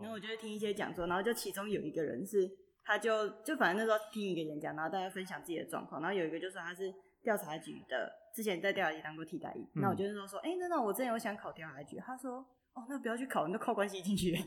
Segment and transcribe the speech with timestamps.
[0.00, 2.50] 然后我就会听一些讲座，然后就其中有一个人是，
[2.84, 6.92] 他就就反正那时候听一个演讲，然后大家分享自己的状况，然后有一个就说他是
[7.22, 12.44] 调查局的，之前在调查局当过替代役，那、嗯、我就是说说，哎、欸，那那我之前有想考调查局，他说，
[12.74, 14.38] 哦，那不要去考，你都靠关系进去，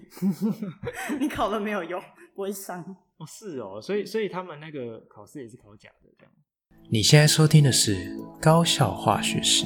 [1.19, 2.01] 你考了没有用，
[2.35, 2.83] 不会上。
[3.17, 6.33] 哦，是哦，所以所以他们那个考试也是考假的这样。
[6.89, 9.65] 你现在收听的是高校化学室。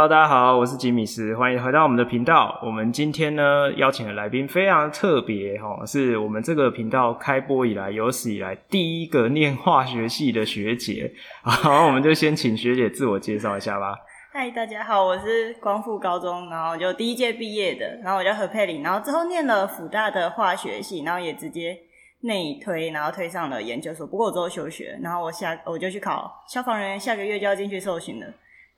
[0.00, 2.58] Hello，大家好，我是吉米斯，欢迎回到我们的频道。
[2.62, 11.12] 我们今天呢邀请的来宾非常特别哈，是我们这个频道开播以来有史以来第一个念化学系的学姐。
[11.42, 13.94] 好，我们就先请学姐自我介绍一下吧。
[14.32, 21.78] 嗨，大家好，我是光复高中，然后就第一届毕业的，然后我叫何佩玲，然后之后念了辅大的化学系，然后也直接
[22.22, 24.06] 内推，然后推上了研究所。
[24.06, 28.26] 不过我之后休学，然后我下我就去考消防人员，下个月就要进去受训了。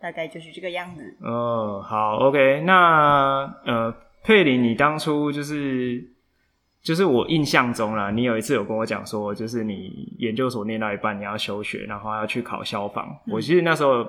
[0.02, 1.16] 大概就是这个样子。
[1.20, 6.04] 哦，好，OK，那呃，佩林，你当初就是
[6.82, 13.06] 就是我印象中啦，你有一次有跟我讲说，就是你研究所念到一半你要休学，然后要去考消防。
[13.26, 14.04] 嗯、我其实那时候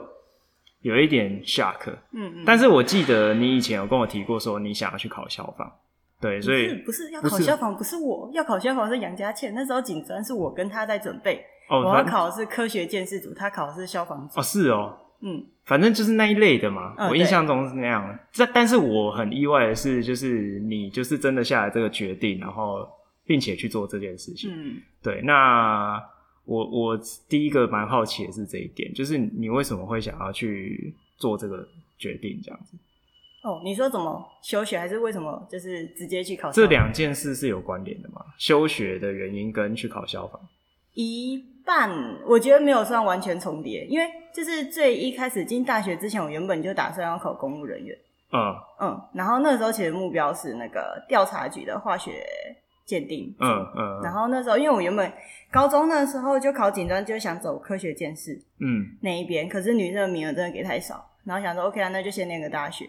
[0.82, 5.72] 有一点 shock，嗯嗯，但是我记得你以前有跟我提过说你想要去考消防，
[6.20, 14.40] 对，所以不是，不是要考消防，不是，我要考消防是杨家倩，那时候警专是我跟他在准备，哦、我要考的是科学建设组，他考的是消防组。
[14.40, 14.98] 哦，是哦。
[15.26, 18.20] 嗯，反正就是那一类的嘛，哦、我印象中是那样。
[18.32, 22.86] 这但是我很意外的是，就是你就是真的下了这个决定，然后
[23.26, 24.52] 并且去做这件事情。
[24.54, 25.22] 嗯，对。
[25.22, 25.98] 那
[26.44, 31.66] 我我第一个蛮好奇的是这一点，就是你为什么会想要去做这个
[31.98, 32.78] 决定这样子？
[33.44, 36.52] 哦，你说怎么休学，还是为什么就是直接去考？
[36.52, 38.26] 这两件事是有关联的吗？
[38.38, 40.42] 休学的原因跟去考消防？
[40.94, 41.90] 一半，
[42.26, 47.98] 我觉得没有算完全重叠，因为就是最一开始进大学之前，我原本就打算要考公务人员。
[48.32, 52.26] 嗯嗯，然后那时候其实目标是那个调查局的化学
[52.86, 53.34] 鉴定。
[53.40, 55.12] 嗯嗯，然后那时候因为我原本
[55.52, 58.34] 高中那时候就考警专，就想走科学鉴识。
[58.60, 62.86] 嗯，那一边可是女生的名额真的给太少，然后想说 OK 啊，那就先念个大学。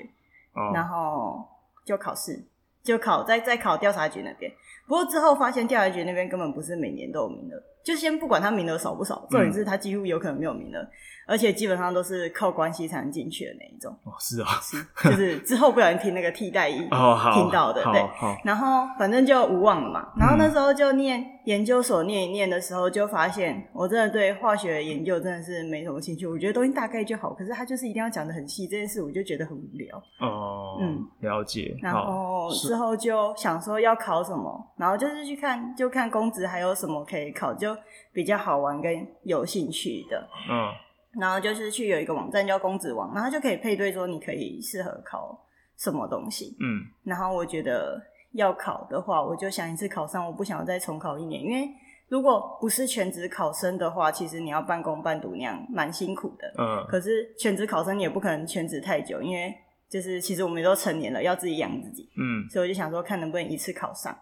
[0.55, 1.47] 哦，然后
[1.85, 2.43] 就考试，
[2.83, 4.51] 就考再再考调查局那边。
[4.87, 7.63] 不过之后发现调查局那边根本不是每年都有名额。
[7.85, 10.89] 就先不管他名额少不少，重点是他几乎有可能没有名额，嗯、
[11.27, 13.95] 而且基本上都是靠关系才能进去的那一种。
[14.05, 16.79] 哦，是啊，是，就是之后不小心听那个替代役
[17.35, 18.03] 听到的，哦、对，
[18.43, 20.09] 然后反正就无望了嘛。
[20.19, 26.27] 然后那时候就念研究所念一念的时候，就发现我真的对化学研究真的是没什么兴趣。
[26.27, 30.03] 我觉得东西大概就好，可是他就是一定要讲的很细，这件事我就觉得很无聊。
[30.21, 31.77] 哦，嗯，了解。
[31.83, 37.74] 然后之后就想说要考什么，然后就是去看，就看公职还有什么可以考，就。
[38.13, 40.73] 比较好玩跟有兴趣的，嗯，
[41.21, 45.39] 然后就是去有一个网站叫公子网，然后就可以配对说你可以适合考
[45.77, 48.01] 什么东西，嗯，然后我觉得
[48.33, 51.69] 要考的话，我就想一次考上，我不想要再重考一年，因为
[52.09, 59.55] 如果不是全职考生的话，其实你要半工半读那样蛮辛苦的，嗯，可是全职考生你也不可能全职太久，因为
[59.89, 64.17] 就是其实我们都成年了，要自己养自己，嗯，所以我就想说看能不能一次考上。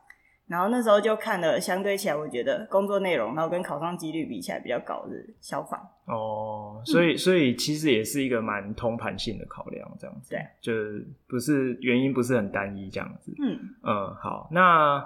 [0.53, 5.81] 然后那时候就看了，相对起来，我觉得工作内容，然后跟考上几率比起来比较高的消防。
[6.05, 10.29] 哦，所以所以其实也是一个蛮通盘性的考量，这样子。
[10.35, 13.35] 对，就是不是原因不是很单一这样子。
[13.43, 15.03] 嗯嗯，好，那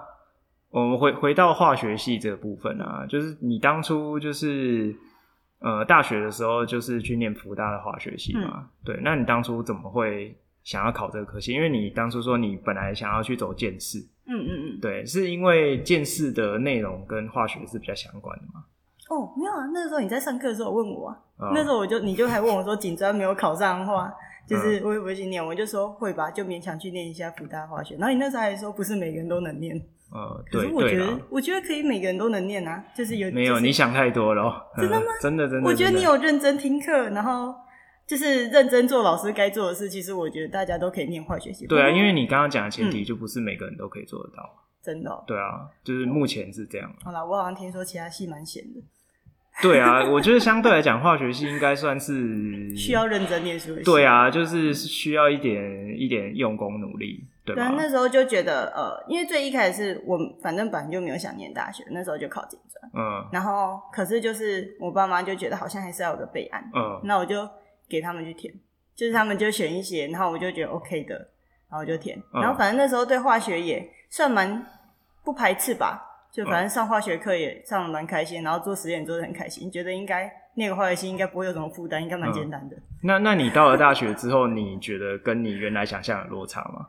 [0.70, 4.92] 我们回回到化学系这个部分啊，就是你当初就是
[5.60, 8.50] 呃大学的时候就是去念福大的化学系嘛？
[8.56, 11.52] 嗯、对，那你当初怎么会想要考这个科系？
[11.52, 14.00] 因为你当初说你本来想要去走鉴识。
[14.26, 18.64] 嗯嗯嗯，对，是因为鉴识的内容跟化学是比较相关的吗？
[19.08, 24.12] 哦，没有啊，那个时候你在上课的时候问我啊，哦、那时候我就你就还问我说，警专没有考上的话，
[24.44, 25.40] 就是会不会去念？
[25.40, 27.94] 嗯、我就说会吧，就勉强去念一下辅大化学。
[27.94, 29.80] 然后你那时候还说不是每个人都能念，
[30.10, 35.06] 呃，对，可是我觉得我觉得可以每个人都能念啊，就是有没有、就是、你想太多了， 真的吗？
[35.22, 37.54] 真的真的，我觉得你有认真听课，然后。
[38.06, 41.66] 就是认真做老师该做的事，其实我觉得大家都可以念化学系。
[41.66, 44.42] 对啊，因为你刚刚讲的前提就不是每个人都可以做得到。
[44.42, 45.24] 嗯、真的、喔？
[45.26, 46.90] 对啊，就是目前是这样。
[47.02, 48.80] 好啦，我好像听说其他系蛮闲的。
[49.62, 53.82] 对啊， 我觉得相对来讲，化学系应该算是需要认真念书的。
[53.82, 57.26] 对啊，就是需要一点一点用功努力。
[57.46, 57.68] 对吧？
[57.68, 67.48] 对，那时候就觉得呃，因为最一开始是我反正本来就没有想念大学，那时候就考警专，嗯，然后可是就是我爸妈就觉得好像还是要有个备案，嗯，那我就
[67.88, 68.52] 给他们去填，
[68.94, 71.14] 就是他们就选一些，然后我就觉得 OK 的，
[71.68, 74.66] 然后我就填，然后反正那时候对化学也算蛮
[75.24, 76.02] 不排斥吧，
[76.32, 82.76] 就反正上化学课也上的蛮开心，然后做实验做的很开心，觉得应该那个化学系应该不会有什么负担，应该蛮简单的。
[82.76, 86.86] 嗯、那那你到了大学之后，你觉得跟你原来想象有落差吗？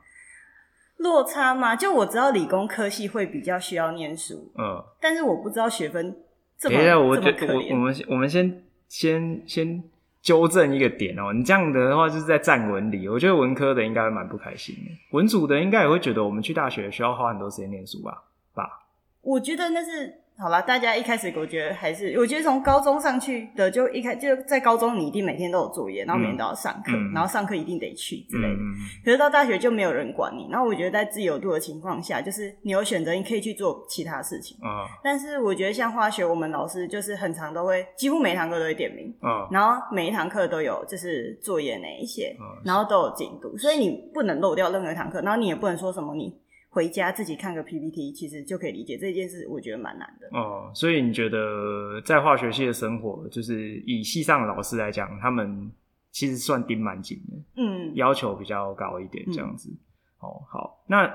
[0.97, 1.75] 落差吗？
[1.75, 6.15] 就我知道理工科系会比较需要念书，嗯，但是我不知道学分
[6.57, 9.83] 这么等一下，我觉得我我们我们先先先
[10.27, 18.24] 纠正一个点哦，你这样的话就是在站文理，我觉得文科的应该蛮不开心的，文组的应该也会觉得我们去大学需要花很多时间念书吧？
[18.53, 18.85] 吧？
[19.21, 20.15] 我觉得那是。
[20.39, 28.54] 好了，大家一开始我觉得还是，我觉得从高中上去的就一开就在高中，你一定每天都有作业，然后每天都要上课，嗯、然后上课一定得去之类的。
[28.54, 34.56] 嗯、可是到大学就没有人管你，然后我觉得在自由度的情况下，就是你有选择，你可以去做其他事情。
[34.62, 39.12] 啊、但是我觉得像化学，我们老师就是很常都会，几乎每一堂课都会点名。
[39.19, 46.31] 啊、然后每一堂课都有就是作业那一些，啊、然后都有进度，所以你不能漏掉任何一堂课，然后你也不能说什么你。
[46.69, 49.48] 回家自己看个 PPT，其实就可以理解这件事。
[49.50, 50.28] 我觉得蛮难的。
[50.38, 55.72] 哦，所以你觉得在化学系的生活，就是以系上的老师来讲，他们
[56.12, 59.69] 其实算盯蛮紧的，嗯，要求比较高一点，这样子。
[59.69, 59.78] 嗯、
[60.19, 61.12] 哦，好，那。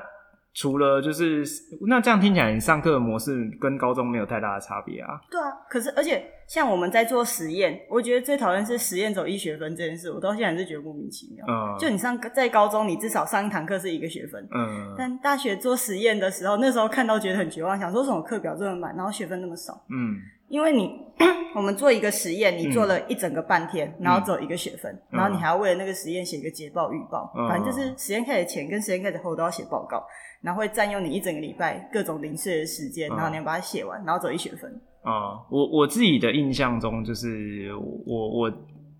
[0.54, 1.42] 除了就是
[1.86, 5.18] 那这样听起来，你上课的模式跟高中没有太大的差别啊？
[5.30, 11.46] 对啊，可是而且像我们在做实验，我觉得最讨厌是实验走一学分这件事，我到现在还是觉得莫名其妙。
[11.48, 20.20] 嗯，就你上在高中，你至少上一堂课是一个学分，嗯，但大学做实验的时候，那时候看到觉得很绝望，想说什么课表这么满，然后学分那么少，嗯。
[20.52, 21.00] 因为你
[21.56, 30.04] 我们做一个实验，你做了一整个半天，嗯、然后只有一个学分，嗯、然后你还要为了那个实验写一个捷报预报，嗯、反正就是实验开始前跟实验开始后都要写报告，
[30.42, 34.70] 然后会占用你一整个礼拜各种零碎的时间，然后你要把它写完，然后走一学分。
[35.02, 37.72] 啊、嗯，我我自己的印象中，就是
[38.04, 38.52] 我我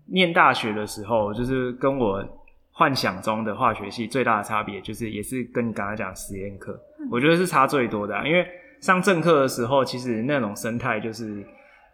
[0.07, 2.23] 念大学的时候，就是跟我
[2.71, 8.43] 幻想中的化学系最大的差别，就是也是跟你刚才讲实验课，嗯、我觉得是差最多的、啊，因为。
[8.83, 11.41] 上正课的时候，其实那种生态就是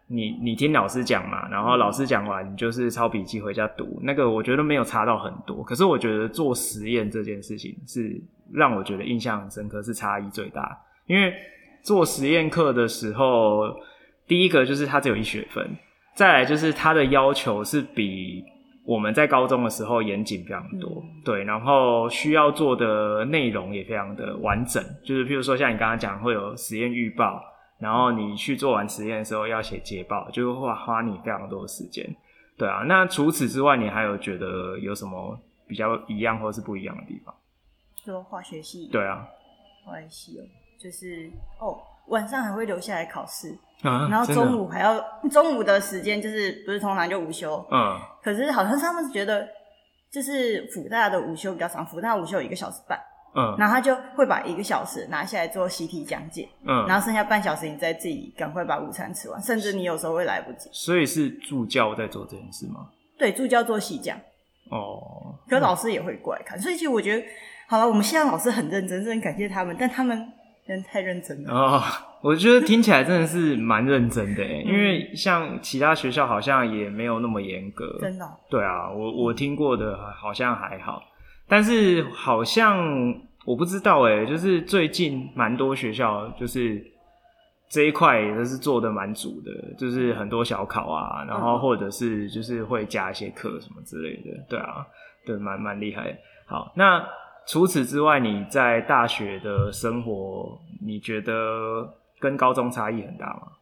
[0.08, 4.00] 你你听老师讲嘛，然后老师讲完，你就是抄笔记回家读。
[4.02, 8.20] 那个我觉得没有差到很多，可是我觉得做实验这件事情是
[8.52, 10.76] 让我觉得印象很深刻，是差异最大。
[11.06, 11.32] 因为
[11.84, 13.68] 做实验课的时候，
[14.28, 15.78] 第一个就是它只有一学分，
[16.16, 18.44] 再来就是它的要求是比。
[18.90, 27.40] 我们在高中的时候严谨非常多，嗯、对，然后需要做的内容也非常的完整，就是譬如说像你刚刚讲会有实验预报，
[27.80, 32.04] 然后你去做完实验的时候要写捷报，就会花花你非常多的时间，
[32.58, 32.84] 对啊。
[32.88, 37.36] 那除此之外，你还有觉得有什么比较一样或是不一样的地方？
[38.04, 39.28] 说化学系，对啊，
[39.86, 40.42] 化学系哦，
[40.80, 41.78] 就是哦，
[42.10, 43.58] 晚上还会留下来考试。
[43.82, 45.00] 啊、然后中午还要
[45.32, 47.66] 中午的时间，就是不是通常就午休？
[47.72, 47.98] 嗯。
[48.22, 49.48] 可是好像他们是觉得，
[50.12, 53.00] 就是辅大的午休比较长，辅大午休有一个小时半。
[53.34, 53.56] 嗯。
[53.58, 56.50] 然后他就会把一个小时拿下来做习题讲解。
[56.66, 56.86] 嗯。
[56.88, 60.70] 然后剩下半小时，你再自己赶快把午餐吃完，甚至你有时候会来不及。
[60.74, 62.90] 所以是助教在做这件事吗？
[63.18, 64.18] 对，助教做习讲。
[64.70, 65.34] 哦。
[65.48, 67.26] 可老师也会过来看，所以其实我觉得，
[67.70, 70.34] 好了，我们现在老师很认真，真感谢他们，但他们。
[70.70, 71.82] 真的太认真了哦！
[72.22, 78.26] 我觉得听起来真的是蛮认真的，因为像其他学校好像也没有那么严格，真的。
[78.52, 81.02] 对啊，我我听过的好像还好，
[81.48, 82.78] 但是好像
[83.46, 86.80] 我不知道哎，就是最近蛮多学校就是
[87.68, 94.86] 这一块也是做的蛮足的，就是很多小考啊，然后或者是就是会加一些课什么之类的，对啊，
[95.26, 96.16] 对，蛮蛮厉害。
[96.46, 97.04] 好，那。
[97.50, 103.54] 除此之外，你在大学的生活，你觉得跟高中差异很大吗？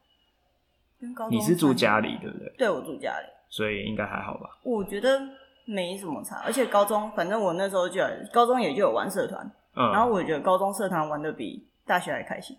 [1.00, 2.54] 跟高中你是住家里，对不对？
[2.58, 4.50] 对，我住家里，所以应该还好吧？
[4.64, 5.22] 我觉得
[5.64, 8.02] 没什么差，而且高中反正我那时候就
[8.34, 12.58] 高中也就有玩社团，嗯，然后我觉得高中社团玩的比大学还开心。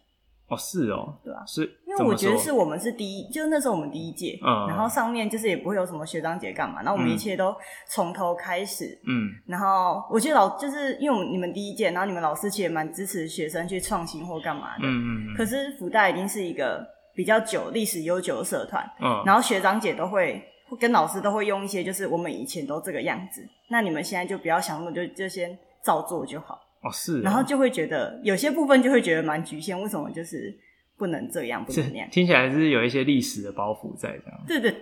[0.49, 7.55] 哦，是哦，对啊，是，因为我觉得是我们是第一，就是那时候我们第一届，嗯，然后上面就是也不会有什么学长姐干嘛，然后我们一切都
[7.90, 16.83] 从头开始，嗯，然后我觉得老就是因为我们你们第一届，然后你们老师其实也蛮支持学生去创新或干嘛的，嗯嗯嗯，可是福大已经是一个
[17.14, 20.43] 比较久历史悠久的社团，嗯，然后学长姐都会
[20.81, 26.59] 跟老师都会用一些就是我们以前都这个样子，那你们现在就不要想那么多，就就先照做就好。
[26.82, 30.56] 哦，是，然后就会觉得有些部分就会觉得蛮局限，为什么就是
[30.97, 32.08] 不能这样，不能那样？
[32.11, 34.40] 听起来是有一些历史的包袱在这样。
[34.47, 34.75] 对对，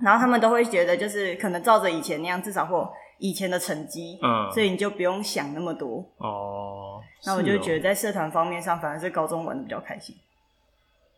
[0.00, 7.00] 然后他们都会觉得就是可能照着以前那样，至少或以前的成绩，嗯，所以你就不用想那么多哦。
[7.24, 10.14] 那我就觉得在社团方面上，反而是高中玩的比较开心。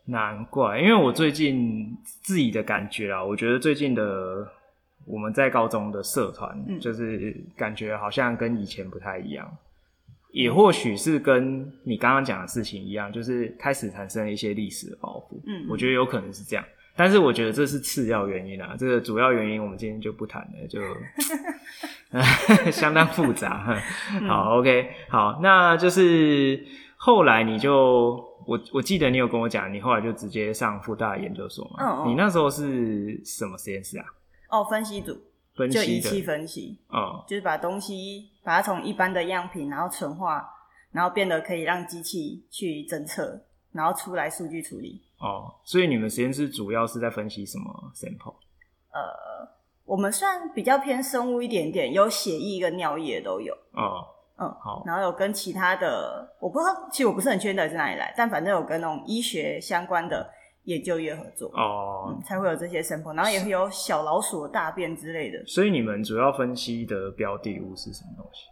[0.05, 4.49] 难怪，因为我最近自己的感觉啊，我觉得最近的
[5.05, 9.47] 我们在高中的社团，嗯，就是感觉好像跟以前不太一样，
[10.33, 15.41] 也或许是跟你刚刚讲的事情一样，就是开始产生了一些历史的包袱。
[15.47, 16.65] 嗯，我觉得有可能是这样，
[16.97, 20.81] 但是我觉得这是次要原因啊，这个主要原因我们今天就不谈了，就
[22.71, 23.59] 相当复杂。
[24.27, 26.65] 好，嗯，OK，好，那就是
[26.97, 28.27] 后来你就。
[28.47, 32.05] 我我记得你有跟我讲，你后来就直接上复大研究所嘛？
[32.09, 34.07] 你那时候是什么实验室啊？
[34.49, 35.15] 哦，分析组，
[35.59, 36.81] 分析就仪器分析。
[36.89, 40.49] 哦、嗯，就是把东西把它从一般的样品，然后纯化，
[40.93, 45.03] 然后变得可以让机器去侦测，然后出来数据处理。
[45.19, 48.37] 哦，所以你们实验室主要是在分析什么 sample？
[48.93, 49.49] 呃，
[49.85, 53.53] 我们算比较偏生物一点点，有血液跟尿液都有。
[53.73, 54.15] 哦。
[54.41, 60.31] 嗯，好，然后有跟其他的，我不知道，其实我不是很确定是哪里来，但反正有跟那种医学相关的
[60.69, 65.43] 研究业合作哦、嗯，才会有这些 sample，然后也会有小老鼠的大便之类的。
[65.47, 68.43] 所以你们主要分析的标的物是什么东西？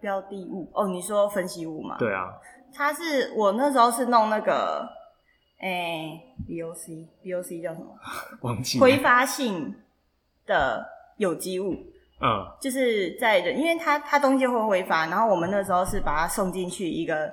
[0.00, 1.98] 标的物哦，你说分析物嘛？
[1.98, 2.30] 对啊，
[2.72, 4.88] 它是我那时候是弄那个，
[5.58, 6.18] 哎、
[6.48, 7.94] ，BOC BOC 叫什么？
[8.40, 9.74] 忘记挥发性
[10.46, 10.82] 的
[11.18, 11.74] 有机物。
[12.20, 17.32] 嗯，就是在人，因为它它东西会挥发，然后我们那时候是把它送进去一个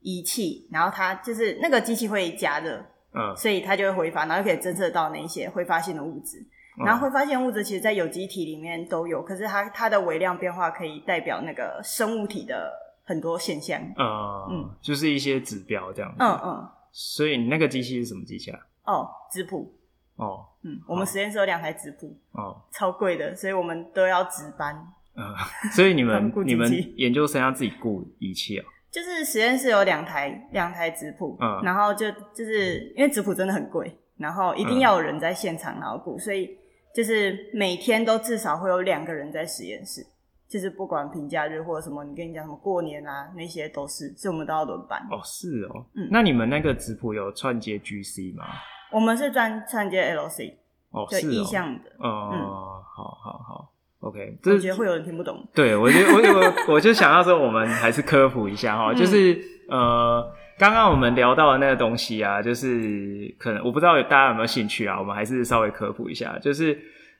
[0.00, 6.44] 仪器，然后它就是那个机器会加热，嗯，所以它就会挥发，然后就可以侦测到那些挥发性的物质。
[6.84, 12.72] 然后挥发性物质其实，在有机体里面都有，可是它它的微量变化可以代表那个生物体的
[13.04, 13.80] 很多现象。
[13.96, 16.16] 嗯嗯，就是一些指标这样子。
[16.18, 16.68] 嗯嗯。
[16.90, 18.58] 所以你那个机器是什么机器啊？
[18.84, 19.72] 哦，质谱。
[20.16, 24.74] 哦，嗯，我们实验室有两台质谱，哦，超贵的，所以我们都要值班。
[25.16, 25.22] 嗯，
[25.74, 28.64] 所以你们 你们研究生要自己雇仪器哦？
[28.94, 36.56] 就是实验室有两台两台质谱，嗯，然后就就是因为质谱真的很贵，然后一定要有人在现场然后顾，所以
[36.94, 40.00] 就是每天都至少会有两个人在实验室，
[40.48, 45.00] 就是不管平假日或者什么，你跟你讲什么过年啊那些都是，所以我们都要轮班。
[45.10, 48.44] 哦，是哦，嗯，那你们那个质谱有串接 GC 吗？
[48.92, 50.54] 我们是专串接 LC，
[50.90, 51.90] 哦，就意向的。
[51.98, 53.63] 哦，嗯，好好好
[54.04, 54.36] ，OK。
[54.44, 55.46] 我觉得会有人听不懂。
[55.54, 59.36] 对，我觉得我我我就想要说，我们还是科普一下哈，嗯，就是
[59.68, 66.38] 呃，刚刚我们聊到的那个东西啊，就是可能我不知道大家有没有兴趣啊，我们还是稍微科普一下。
[66.38, 66.78] 就是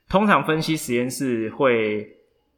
[0.08, 2.06] 通常分析实验室会，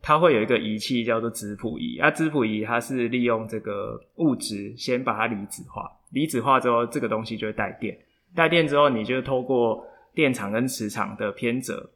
[0.03, 7.97] 它会有一个仪器叫做质谱仪，啊，质谱仪它是利用这个物质先把它离子化，离子化之后，这个东西就会带电。
[8.35, 9.83] 带电之后，你就透过
[10.15, 11.89] 电场跟磁场的偏折，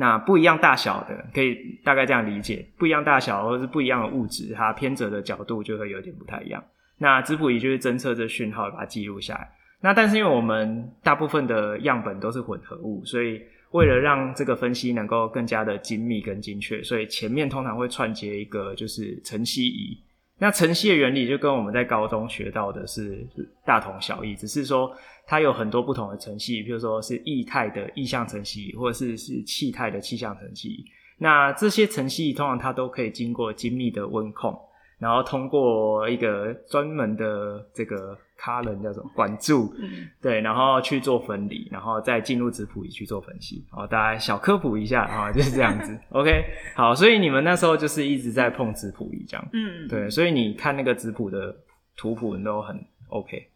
[0.00, 6.64] 那不一样大小的，可以大概这样理解，不一样大小或者是不一样的物质，它偏折的角度就会有点不太一样。
[6.96, 9.46] 那质谱仪就是侦测这讯号，把它记录下来。
[9.82, 13.42] 那但是因为我们大部分的样本都是混合物，所以
[13.72, 19.98] 为了让这个分析能够更加的精密跟精确，所以前面通常会串接一个就是晨曦仪。
[20.40, 23.26] 那层析的原理就跟我们在高中学到的是
[23.64, 24.90] 大同小异，只是说
[25.26, 30.82] 它有很多不同的层析，比如说是液态的液相层析，或者是是气态的气相层析。
[31.18, 34.58] 那这些层析通常它都可以经过精密的温控。
[35.00, 43.64] 然后通过一个专门的这个 column 叫什么管柱，嗯，对，然后去做分离，然后再进入质谱仪去做分析。
[43.70, 45.98] 好，大家小科普一下啊， 就是这样子。
[46.10, 46.44] OK，
[46.76, 51.56] 好，所以你们那时候就是一直在碰质谱仪这样，嗯，对，所以你看那个质谱的
[51.96, 52.78] 图谱都很
[53.08, 53.48] OK，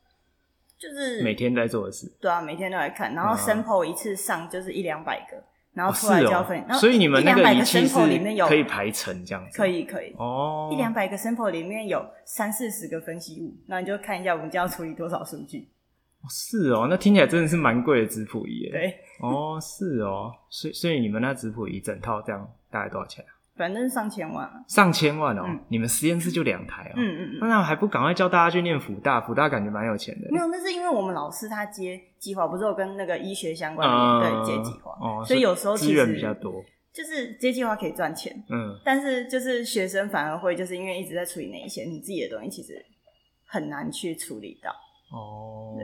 [0.79, 2.11] 就是每天在做的事。
[2.21, 5.37] 对啊，每天都来看，然后 sample 一次上就是一两百个。
[5.75, 7.95] 然后出来交分，所以你们那个仪器是
[8.47, 10.71] 可以排成这样子，可以可以哦。
[10.73, 15.69] 一两百个 sample 里面有三四十个分析物，那你就看一下我们将要处理多少数据。
[16.31, 18.71] 是哦，那听起来真的是蛮贵的质谱仪耶。
[18.71, 23.31] 对，哦，是哦，所以所以你们那质谱仪整套这样大概多少钱啊？
[23.57, 25.45] 反正上千万，上千万哦！
[25.47, 29.21] 嗯、你们实验室就两台哦，嗯嗯嗯，那还不赶快叫大家去念辅大？
[29.21, 30.27] 辅大感觉蛮有钱的。
[30.33, 42.85] 没有，那是因为我们老师他接计划，不是有跟那个医学相关的、嗯、对接计划，哦，所以有时候资源比较多，就是接计划可以赚钱，嗯，但是就是学生反而会就是因为一直在处理那一些你自己的东西，其实
[43.47, 44.71] 很难去处理到
[45.17, 45.79] 哦，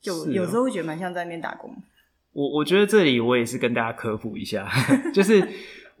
[0.00, 1.70] 就有时候会觉得蛮像在那边打工。
[2.32, 4.66] 我我觉得这里我也是跟大家科普一下，
[5.12, 5.46] 就是。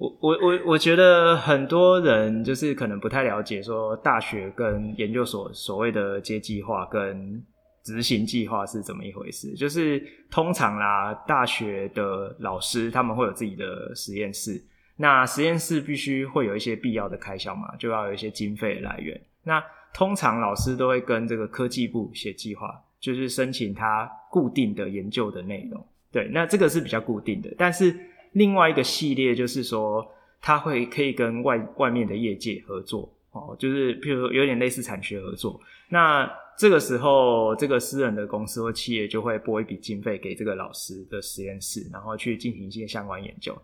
[0.00, 7.44] 我我我我觉得很多人就是可能不太了解，说大学跟研究所所谓的接计划跟
[7.84, 9.52] 执行计划是怎么一回事。
[9.52, 14.58] 就是通常啦，大学的老师他们会有自己的实验室，
[14.96, 19.20] 那实验室必须会有一些必要的开销嘛，就要有一些经费的来源。
[19.44, 25.86] 那通常老师都会跟这个科技部写计划，就是申请他固定的研究的内容。
[26.10, 27.54] 对，那这个是比较固定的。
[27.58, 27.94] 但是
[28.32, 30.06] 另外一个系列就是说，
[30.40, 35.60] 他会可以跟外外面的业界合作哦，就是譬如说有点类似产学合作。
[35.88, 43.56] 那这个时候，这个私人的公司或企业就会拨一笔经费给这个老师的实验室，然后去进行一些相关研究。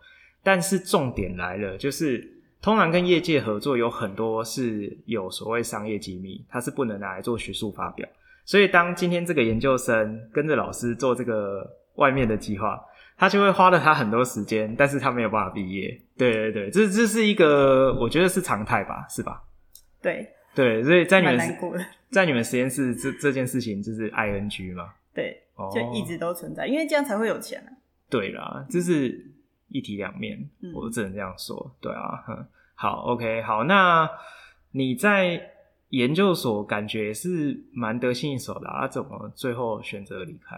[0.43, 2.33] 但是重点来了，就是。
[2.59, 8.05] 通常跟业界合作有很多是有所谓商业机密，它是不能拿来做学术发表。
[8.45, 12.83] 所以当今天这个研究生跟着老师做这个外面的计划，
[13.17, 15.99] 他就会花了他很多时间，但是他没有办法毕业。
[16.17, 19.43] 对对对，这这是一个我觉得是常态吧，是吧？
[20.01, 21.57] 对对，所以在你们
[22.11, 24.93] 在你们实验室这这件事情就是 ing 嘛？
[25.13, 25.41] 对，
[25.73, 27.69] 就一直都存在，因为这样才会有钱啊。
[28.09, 29.33] 对啦，这是。
[29.69, 31.53] 一体两面，我只能这样说。
[31.61, 32.23] 嗯、对啊，
[32.73, 33.65] 好，OK，好。
[33.65, 34.09] 那
[34.71, 35.51] 你在
[35.89, 38.87] 研究所感觉是蛮得心应手的啊？
[38.87, 40.55] 怎么最后选择离开？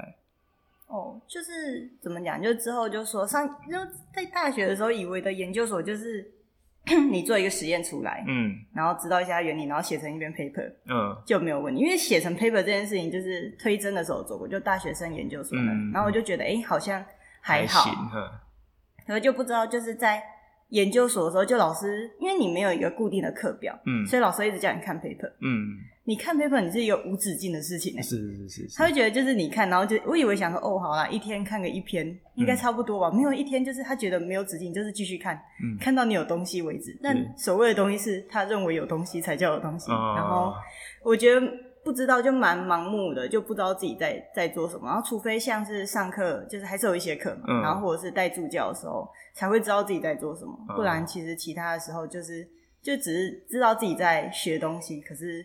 [0.90, 2.42] 哦，就是怎么讲？
[2.42, 3.78] 就之后就说上，就
[4.12, 6.28] 在大学的时候以为的研究所就是
[7.12, 11.80] 你做一个实验出来，嗯，然后知道一下原理，然后写成一篇 paper，嗯，就没有问题。
[11.80, 17.06] 因为写成 paper 这件事情，就是推真的时候做过，就大学生研究所的，嗯、然后我就觉得，哎、欸，好像
[17.40, 17.84] 还好。
[17.84, 18.20] 还
[19.06, 20.24] 然后就不知道，就是在
[20.70, 36.98] 研究所的时候，就老师，因为你没有一个固定的课表，嗯，所以老师一直叫你看 paper，嗯，你看 paper，你是一个无止境的事情，是是是是，他会觉得就是你看，然后就我以为想说，哦，好啦，一天看个一篇，应该差不多吧，没有一天就是他觉得没有止境，就是继续看，嗯，看到你有东西为止。
[37.02, 40.54] 但所谓的东西是他认为有东西才叫有东西，然后
[41.04, 41.48] 我觉得。
[41.90, 44.86] 不知道就蛮盲目的，就不知道自己在在做什么。
[44.86, 50.56] 然后除非像是上课，就是还是有一些课嘛，嗯、然后或者是带助教的时候，才会知道自己在做什么。
[50.70, 52.48] 嗯、不然其实其他的时候，就是
[52.84, 55.44] 就只是知道自己在学东西，可是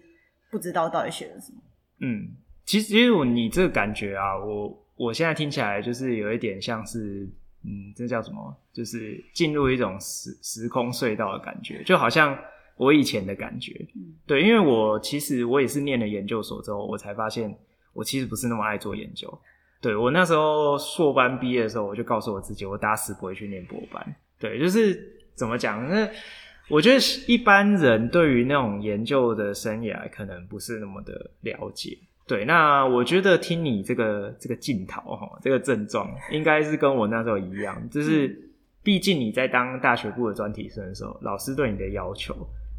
[0.50, 1.58] 不知道到底学了什么。
[2.00, 2.36] 嗯，
[2.66, 7.26] 其实因为你这个感觉啊，我我现在听起来就是有一点像是，
[7.64, 8.54] 嗯，这叫什么？
[8.70, 12.38] 就是进入一种时时空隧道的感觉，就好像。
[12.76, 13.72] 我以前的感觉，
[14.26, 17.56] 对，因为我其实我也是念了研究所之后，我才发现
[17.92, 19.32] 我其实不是那么爱做研究。
[19.80, 24.16] 对，我那时候硕班毕业的时候，我就告诉我自己，我打死不会去念博班。
[24.40, 24.98] 对，就是
[25.34, 25.88] 怎么讲？
[25.88, 26.08] 那
[26.68, 31.98] 我觉得一般人对于那种研究的生涯可能不是那么的了解。
[32.26, 38.50] 对，那我觉得听你这个这个镜头哈，这个症状应该是跟我那时候一样，就是
[38.82, 42.34] 毕竟你在当大学部的专题生的时候，老师对你的要求。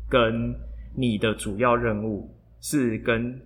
[0.10, 0.56] 跟
[0.96, 2.30] 你的主要任务
[2.62, 3.42] 是跟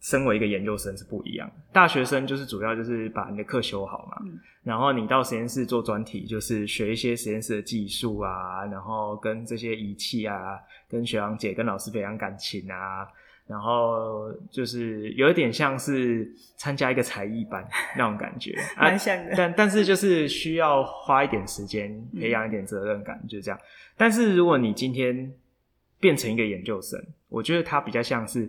[0.00, 1.54] 身为一个研究生是不一样的。
[1.72, 10.58] 大学生就是主要就是把你的课修好嘛，嗯、然后你到实验室做专题，就是学一些实验室的技术啊，然后跟这些仪器啊，
[10.90, 13.08] 跟学长姐、跟老师培养感情啊，
[13.46, 19.30] 然后就是有一点像是参加一个才艺班那种感觉， 蛮像的。
[19.30, 23.58] 啊、但但是就是需要花一点时间培养一点责任感，嗯、就是这样。
[23.96, 25.32] 但是如果你今天
[26.04, 28.46] 变成一个研究生，我觉得他比较像是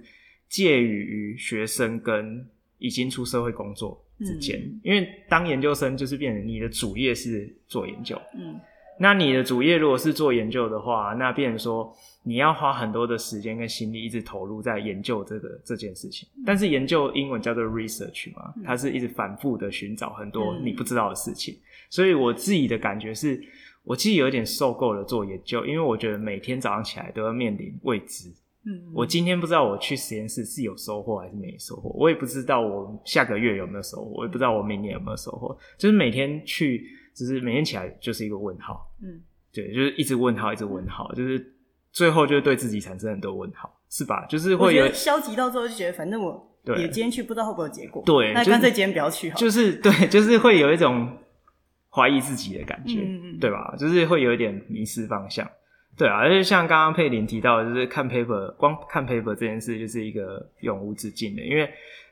[0.49, 2.45] 介于学生跟
[2.79, 8.59] 已经出社会工作之间，嗯、因为当研究生就是变成你的主业是做研究，嗯，
[8.99, 21.57] 那你的主业如果是做研究的话，那变成说你要花很多的时间跟心力一直投入在研究这个这件事情，但是研究英文叫做 research 嘛，它是一直反复的寻找很多你不知道的事情，
[21.89, 23.41] 所以我自己的感觉是。
[23.85, 28.29] 我其实有点受够了做研究，因为我觉得每天早上起来都要面临未知。
[28.67, 35.55] 嗯，我今天不知道我去实验室是有收获还是没收获，我也不知道我下个月有没有收获，我也不知道我明年有没有收获。
[35.77, 36.83] 就是每天去，
[37.15, 38.91] 就是每天起来就是一个问号。
[39.03, 39.21] 嗯，
[39.53, 41.53] 对，就是一直问号，一直问号，就是
[41.91, 44.25] 最后就对自己产生很多问号，是吧？
[44.25, 48.01] 就是会有消极到最后就觉得，反正我也今天去，不知道会不会有结果。
[48.03, 49.37] 对，那干脆今天不要去好。
[49.37, 51.07] 就是对，就是会有一种。
[51.95, 53.73] 怀疑自己的感觉，嗯、对吧？
[53.77, 55.49] 就是会有一点迷失方向，
[55.97, 56.17] 对啊。
[56.17, 61.41] 而且像刚刚佩林提到的，就是看 paper，光看 paper 这件事就是一个永无止境的。
[61.41, 61.69] 因为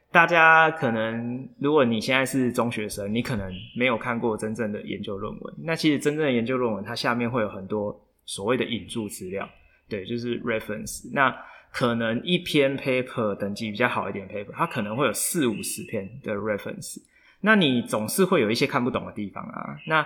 [0.10, 5.54] 大家可能，如果你现在是中学生，你可能没有看过真正的研究论文。
[5.64, 9.50] 那其实真正的研究论文，它下面会有很多所谓的引注资料，
[9.90, 11.10] 对，就是 reference。
[11.12, 11.36] 那
[11.72, 17.02] 可能一篇 paper 等级比较好一点 paper，它可能会有四五十篇的 reference。
[17.46, 19.78] 那你总是会有一些看不懂的地方啊。
[19.86, 20.06] 那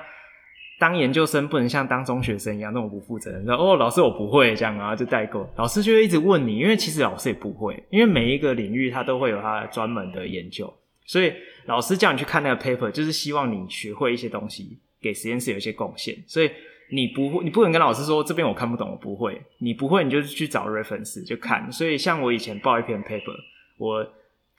[0.79, 5.49] 当研究生不能像当中学生一样那么不负责任，说哦，老师我不会这样啊，就带过。
[5.55, 10.71] 老师就会一直问你，因为其实老师也不会，因为每一个领域他都会有他专门的研究，
[11.05, 11.33] 所以
[11.65, 16.15] 老师叫你去看那个 paper，就是希望你学会一些东西，给实验室有一些贡献。
[16.27, 16.51] 所以
[16.91, 19.41] 你不会，你不能跟老师说这边我看不懂，我不会。
[19.57, 21.71] 你不会，你就去找 reference 就看。
[21.71, 23.35] 所以像我以前报一篇 paper，
[23.77, 24.07] 我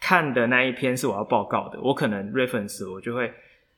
[0.01, 3.31] 看的那一篇是我要报告的，我可能 reference 我就会。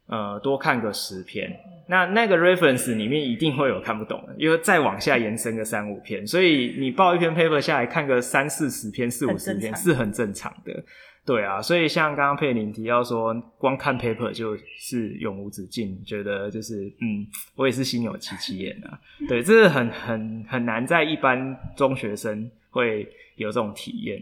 [0.07, 1.57] 呃，多看个十篇，
[1.87, 10.83] 那那个 reference 里面一定会有看不懂的，因为再往下延伸个三五篇，所以你报一篇 paper 下来看个三四十篇、四五十篇是很正常的，
[11.25, 11.63] 对啊。
[11.63, 18.99] 所以像刚刚佩林提到说，光看 paper 就是永无止境，觉得就是嗯，我也是心有戚戚焉啊。
[19.29, 24.21] 对，这是很很很难在一般中学生会有这种体验。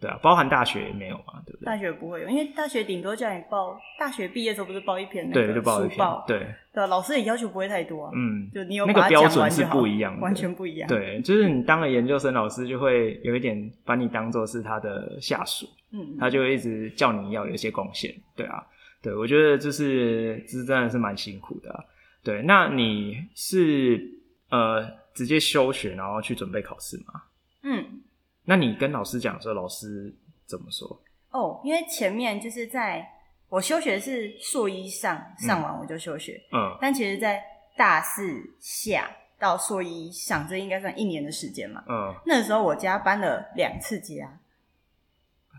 [0.00, 1.66] 对啊，包含大学也没有嘛，对不对？
[1.66, 10.88] 大学不会有，因为大学顶多叫你报，大学毕业的时候不是报一篇那个书报，对，就报一篇，对，对，老师也要求不会太多啊，嗯，就你有那个标准是不一样的，完全不一样。
[10.88, 18.66] 对，就是你当了研究生，老师就会有一点把你当做是他的下属，嗯，他就会一直叫你要有一些贡献，对啊，
[19.02, 21.84] 对，我觉得就是这真的是蛮辛苦的啊，
[22.24, 24.00] 对，那你是
[24.48, 24.82] 呃
[25.12, 27.20] 直接休学然后去准备考试吗？
[27.64, 27.99] 嗯。
[28.44, 30.14] 那你跟老师讲的时候，老师
[30.46, 31.02] 怎么说？
[31.30, 33.06] 哦，因为前面就是在
[33.48, 37.42] 我休学是硕一上上完我就休学，嗯，但其实，在
[37.76, 44.38] 大四下到硕一上，这应该算一年的时间嘛，嗯，那时候我家搬了两次家，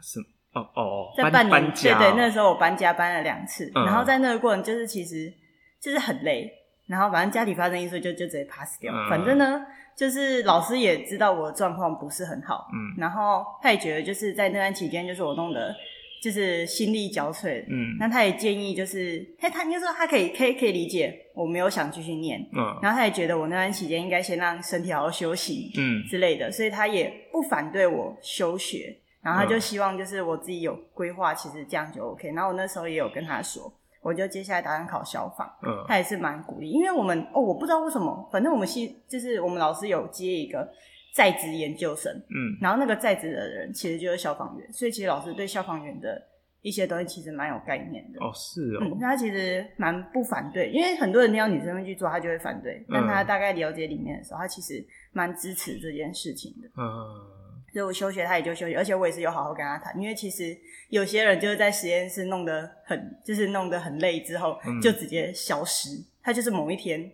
[0.03, 0.19] 是
[0.53, 5.33] 哦哦哦，在半年对对，那时候我搬家搬了两次，嗯，然后在那个过程就是其实
[5.79, 6.51] 就是很累，
[6.87, 9.65] 然后反正家里发生因素就就直接 pass 掉，嗯，反正呢。
[9.93, 15.75] 就是老师也知道我的状况不是很好，嗯，然后他也觉得就是在那段期间，就是我弄得
[16.23, 33.71] 就是心力交瘁，嗯，那他也建议就是，他他应该说他可以可以可以理解我没有想继续念，嗯，然后他也觉得我那段期间应该先让身体好好休息，嗯之类的，所以他也不反对我休学，然后他就希望就是我自己有规划，其实这样就 OK，然后我那时候也有跟他说。
[34.01, 40.67] 我就接下来打算考消防，嗯，他也是蛮鼓励，因为我们哦，我不知道为什么，反正我们系就是我们老师有接一个
[41.13, 46.19] 在职研究生，嗯，然后那个在职的人其实就是消防员，所以其实老师对消防员的
[46.61, 48.19] 一些东西其实蛮有概念的。
[48.19, 57.40] 哦，是哦，嗯，他其实蛮不反对，因为很多人听到女生会去做，他就会反对，但他大概了解里面的时候，他其实蛮支持这件事情的，嗯。
[57.71, 60.57] 所以我休学，他也就休学，而且我也是有好好跟他谈，因为其实
[60.89, 65.89] 有些人就是在实验室弄得很，就是弄得很累之后，嗯、就直接消失。
[66.23, 67.11] 他就是某一天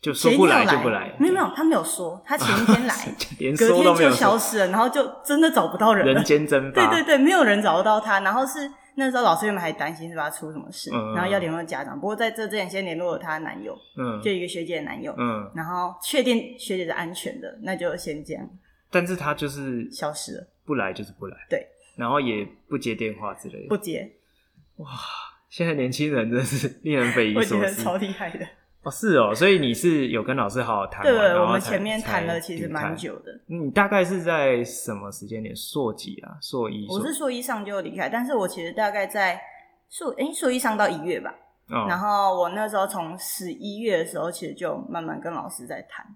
[0.00, 2.94] 就说不来就不来，没有没有，他没有说，他前一天来，
[3.40, 6.86] 连隔天就消失了，然后就真的找不到人了，人间蒸 发。
[6.90, 8.20] 对对对，没有人找得到他。
[8.20, 11.98] 然后是那时候老师原本还担心是不是他出什么事，嗯、然后要联络家长。
[11.98, 18.48] 不过在这之前先联络了她的男友，嗯，就一个学姐的男友，嗯，然后确定学姐是安全的，那就先这样。
[18.90, 24.10] 但是他就是消失了，不来就是不来，对，然后也不接电话之类的，不接。
[24.76, 24.88] 哇，
[25.48, 28.46] 现在年轻人真是令人匪夷所思，我觉得超厉害的。
[28.82, 33.38] 哦，是哦，所以你是有跟老师好好谈，对，我们前面谈了其实蛮久的。
[33.46, 35.54] 你大概是在什么时间点？
[35.54, 36.38] 硕几啊？
[36.40, 36.86] 硕一？
[36.88, 39.38] 我是硕一上就离开，但是我其实大概在
[39.90, 41.34] 硕诶硕一上到一月吧，
[41.68, 46.06] 哦，然后我那时候从十一月的时候，其实就慢慢跟老师在谈。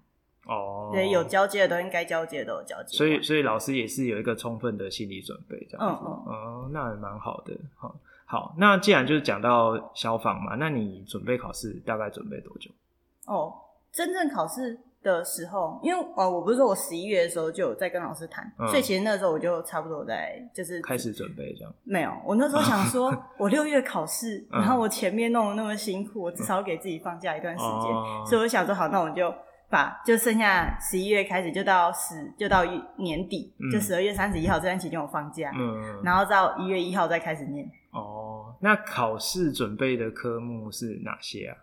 [0.45, 2.95] 哦，对，有交接的都应该交接，都有交接。
[2.95, 6.03] 所以，所以老师也是有一个充分的心理准备，这样子。
[6.05, 6.33] 嗯嗯。
[6.33, 7.53] 哦，那还蛮好的。
[7.75, 12.69] 好，好，那既然就是讲到消防嘛，那你准备考试大概准备多久？
[13.25, 13.53] 哦，
[13.91, 21.73] 真正考试的时候，因为哦，我不是说我十一月的时候就有在跟老师谈，嗯、所以其实那时候我就差不多在就是开始准备这样。
[21.83, 29.33] 没有，我那时候想说， 我六月考试，嗯、然后我前面弄的那么辛苦，我至少给自己放假一段时间，哦、所以我想说，好，那我就。
[29.69, 32.63] 把就剩下十一月开始，就到十就到
[32.97, 37.69] 年底，嗯、就十二月三十一号这段期间我放假，嗯，然后到一月一号再开始念。
[37.91, 41.57] 哦，那考试准备的科目是哪些啊？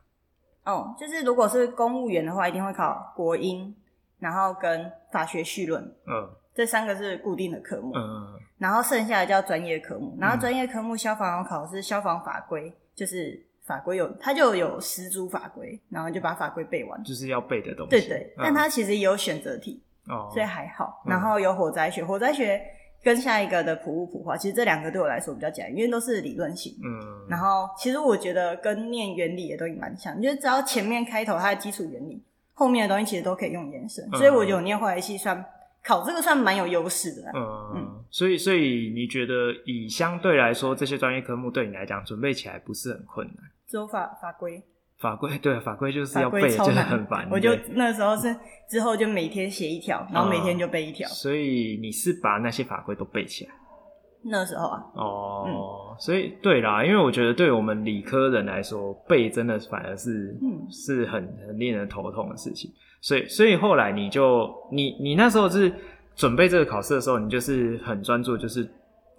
[0.65, 3.75] 哦，就是如果是公务员的话，一定会考国英，
[4.19, 13.47] 然后跟法学绪论，嗯，这三个是固定的科目，嗯，然后剩下的叫专业科目，然后专业科目消防要考的是消防法规，就是。
[13.65, 17.91] 法规有，他就有十组法规，然后就把法规背完，就是要背的东西。
[17.91, 21.03] 对对，嗯、但他其实也有选择题，哦，所以还好。
[21.07, 22.61] 然后有火灾学，火灾学
[23.05, 26.77] 跟下一个的普物普化，其实这两个对我来说比较简单，因为都是理论性。
[26.85, 27.27] 嗯。
[27.29, 32.21] 然后其实我觉得跟念原理也都蛮像，就是只要前面开头它的基础原理，
[32.55, 34.05] 后面的东西其实都可以用延伸。
[34.13, 35.45] 嗯、所以我觉得我念化学系算
[35.85, 37.31] 考这个算蛮有优势的。
[37.35, 38.05] 嗯嗯。
[38.11, 43.37] 所以所以你觉得以相对来说这些专业科目对你来讲准备起来不是很困难？
[43.67, 44.63] 走法法规，
[44.99, 47.27] 法规 对法规就是要背，就是很烦。
[47.31, 48.37] 我就那时候是
[48.69, 51.09] 之后就每天写一条，然后每天就背一条。
[51.09, 53.53] 所以你是把那些法规都背起来？
[54.25, 54.85] 那时候啊。
[54.95, 62.71] 哦，嗯、所以对啦，因为我觉得对我们理科人来说，背真的反而是、嗯、是很很令人头痛的事情。
[63.03, 65.71] 所以，所以后来你就你你那时候是
[66.15, 68.67] 准备这个考试的时候，你就是很专注，就是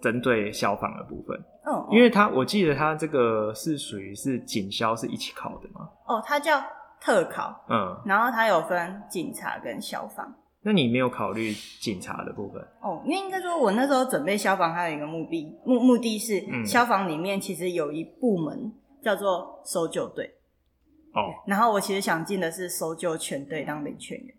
[0.00, 1.38] 针对消防的部分。
[1.66, 5.88] 嗯，因为他我记得他这个是属于是警消是一起考的嘛。
[6.06, 6.60] 哦，他叫
[7.00, 7.64] 特考。
[7.68, 10.34] 嗯，然后他有分警察跟消防。
[10.62, 12.62] 那你没有考虑警察的部分？
[12.80, 20.33] 哦，因为应该说，我那时候准备消防，还有一个目的目目的是，消防里面其实有一部门叫做搜救队。
[21.14, 24.34] 哦，然后我其实想进的是搜救犬队当领犬员，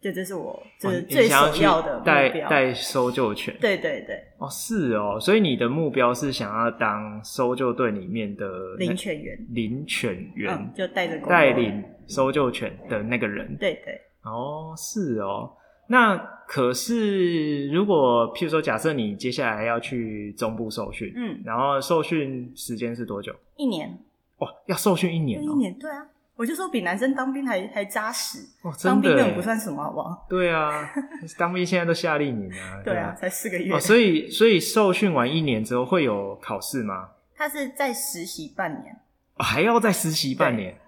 [0.00, 2.14] 就这是我就是最首要的目标。
[2.14, 4.16] 带带搜救犬，对对对。
[4.38, 13.56] 哦，是哦，所以你的目标是想要当搜救队里面的领犬员，领犬员，嗯，就带着带领搜救犬的那个人。
[13.58, 14.00] 对对。
[14.22, 15.52] 哦，是哦。
[15.90, 16.16] 那
[16.46, 23.34] 可是如果譬如说，假设你接下来要去中部受训，嗯，然后受训时间是多久？
[23.56, 23.98] 一年。
[24.38, 28.38] 哇，要受训一年，喔，一年，对啊，我就说比男生当兵还还扎实。
[28.62, 30.26] 哦，当兵根本不算什么，好不好？
[30.28, 30.88] 对啊，
[31.36, 32.80] 当兵现在都夏令营啊。
[32.84, 33.74] 对啊，才四个月。
[33.74, 37.08] 哦，所以所以受训完一年之后会有考试吗？
[37.34, 38.94] 他是在实习半年。
[39.34, 40.78] 哦，还要再实习半年，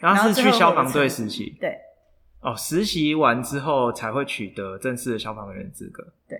[0.00, 1.56] 然后是去消防队实习。
[1.58, 1.78] 对。
[2.40, 6.04] 哦，实习完之后才会取得正式的消防员资格。
[6.28, 6.38] 对。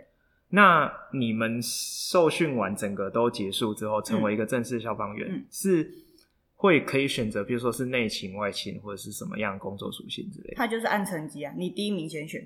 [0.51, 5.91] 那你们受训完整个都结束之后，成为一个正式消防员，嗯，是？
[6.63, 10.55] 会可以选择，比如说是内勤、外勤，或者是什么样工作属性之类的。
[10.55, 12.41] 他就是按成绩啊，你第一名先选。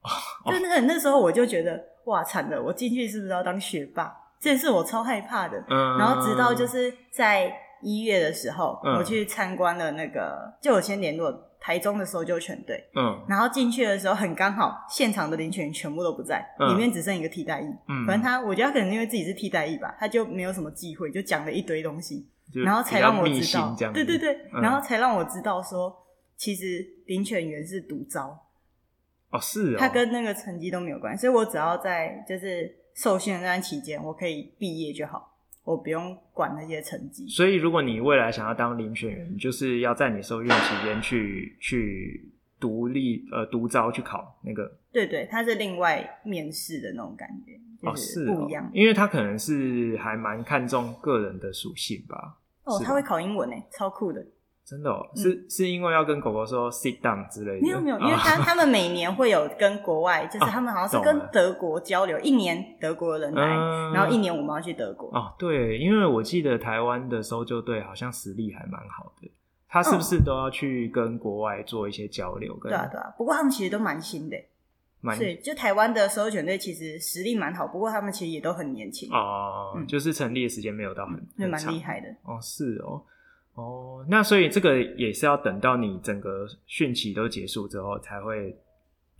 [0.00, 4.10] 哦，就那个那时候我就觉得，哇，惨了，我进去是不是要当学霸？
[4.40, 5.62] 这件事我超害怕的。
[5.68, 5.98] 嗯。
[5.98, 11.30] 然后直到就是在一月的时候，嗯、我去参观了那个，就我先联络
[11.60, 12.82] 台中的搜救犬队。
[12.96, 13.22] 嗯。
[13.28, 17.66] 然后进去的时候很刚好，现场的领犬全部都不在，嗯、里面只剩一个替代役。
[17.88, 18.06] 嗯。
[18.06, 22.26] 反正他，我觉得他可能因为自己是替代役吧，他就没有什么忌讳，就讲了一堆东西。
[22.52, 25.94] 然后才让我知道，对对对，嗯、然后才让我知道说，
[26.36, 28.38] 其实林犬员是独招
[29.30, 37.26] 哦，是哦，他跟那个成绩都没有关系，所以我只要在就是受训的那段期间，我可以毕业就好，我不用管那些成绩。
[37.28, 42.32] 所以，如果你未来想要当领犬员，就是要在你受训期间去去
[42.64, 47.60] 独立呃独招去考那个，对对，他是另外面试的那种感觉。
[47.86, 52.38] 哦，是不一样，因为他可能是还蛮看重个人的属性吧。
[52.64, 54.24] 哦，他会考英文呢，超酷的。
[54.64, 57.60] 真的哦，是是因为要跟狗狗说 sit down 之类的？
[57.60, 63.42] 没有没有，因为他他们每年会有跟国外，就是 他们好像是跟德国交流，一年德国人来，
[63.92, 65.10] 然后一年我们要去德国。
[65.10, 69.30] 哦，对，因为我记得台湾的搜救队好像实力还蛮好的，
[69.74, 72.56] 他是不是都要去跟国外做一些交流？
[72.62, 74.36] 对啊对啊，不过他们其实都蛮新的。
[75.00, 82.38] 蛮对，就台湾的所有犬队其实实力蛮好，不过他们其实也都很年轻哦，嗯、就是成立的时间没有到很，就蛮厉害的哦。
[82.40, 83.02] 是哦，
[83.54, 88.56] 哦，那所以这个也是要等到你整个训期都结束之后才会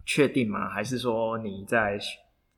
[0.06, 0.68] 确定吗？
[0.70, 1.98] 还是说你在？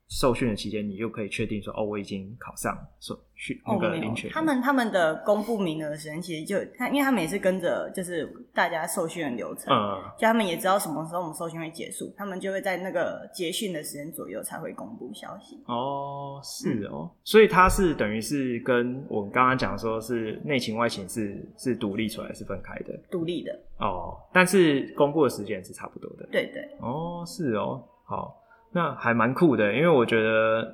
[0.09, 4.31] 受训的期间，你就可以确定说，哦，我已经考上受训那个领犬。
[4.31, 15.61] 他们他们的公布名额的时间，其实就他，因为他们也是跟着就是大家受训的流程，嗯，就他们也知道什么时候我们受训会结束，他们就会在那个结训的时间左右才会公布消息。
[15.67, 23.53] 哦，是哦，嗯、所以他是等于是跟我们刚刚讲说是内勤外勤是是独立出来，是分开的，独立的。
[23.81, 26.29] 哦，但是公布的时间是差不多的。
[26.31, 26.63] 对对。
[26.81, 28.41] 哦，是哦，好。
[28.77, 30.71] 那还蛮酷的，因为我觉得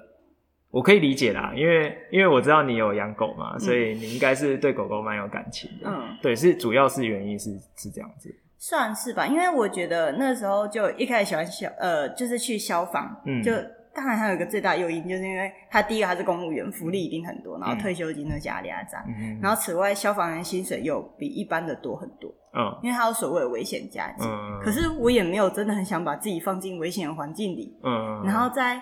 [0.72, 5.88] 我可以理解啦，因为因为我知道你有养狗嘛，所以你应该是对狗狗蛮有感情的。
[5.88, 9.24] 嗯，对，是主要是原因是是这样子，算是吧。
[9.24, 13.52] 因为我觉得那时候就一开始喜欢消呃，就是去消防，嗯，就
[13.94, 22.32] 当然还有一个最大诱因，就是因为他第一个他是公务员，福利一定很多，然后退休金都加压榨，嗯，然后此外消防员薪水又比一般的多很多。
[22.54, 28.80] 嗯，因为他有所谓的危险加级，嗯，可是我也没有真的很想把自己放进危险的环境里，嗯，然后在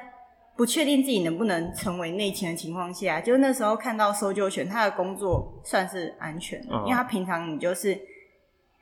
[0.57, 7.99] 不确定自己能不能成为内勤的情况下，就那时候看到搜救犬，他的工作算是安全的，嗯，因为他平常你就是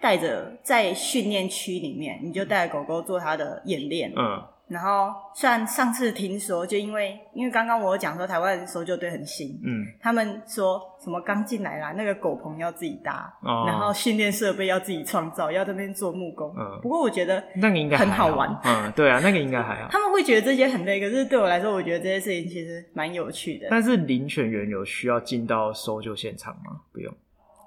[0.01, 4.43] 带着在训练区里面，你就带着狗狗做他的演练，嗯。
[4.69, 16.55] 然后，虽然上次听说，就因为因为刚刚我有讲说台湾搜救队很新，嗯，他们说什么刚进来啦，那个狗棚要自己搭，哦，然后训练设备要自己创造，要在那边做木工。
[16.59, 18.49] 嗯，不过我觉得那个应该很好玩。
[18.65, 19.89] 嗯，对啊，那个应该还好。
[19.93, 23.69] 他们会觉得这些很累，可是对我来说，我觉得这些事情其实蛮有趣的。
[23.71, 26.81] 但是领犬员有需要进到搜救现场吗？
[26.93, 27.13] 不用。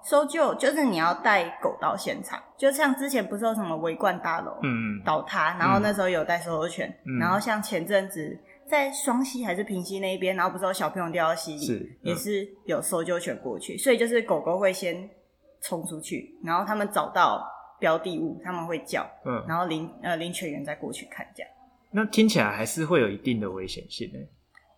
[0.03, 8.37] 搜救就是你要带狗到现场，就像之前不是有什么维冠大楼嗯倒塌，然后那时候有带搜救犬，嗯、然后像前阵子
[8.67, 15.09] 在双溪还是平溪那一边，然后不是有小朋友掉到溪里，是、嗯、也是有搜救犬过去，所以就是狗狗会先
[15.61, 17.45] 冲出去，然后他们找到
[17.79, 21.51] 标的物，他们会叫，嗯，然后领呃领犬员再过去看这样。
[21.91, 24.29] 那听起来还是会有一定的危险性诶。